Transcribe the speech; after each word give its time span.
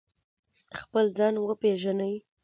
خپل 0.79 1.05
ځان 1.17 1.35
وپیژنئ 1.45 2.15